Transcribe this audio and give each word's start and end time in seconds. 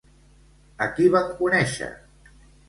A 0.85 0.87
qui 0.95 1.09
van 1.17 1.29
conèixer? 1.43 1.91